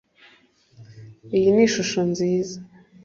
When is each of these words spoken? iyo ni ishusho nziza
iyo 1.37 1.49
ni 1.55 1.63
ishusho 1.67 1.99
nziza 2.11 2.57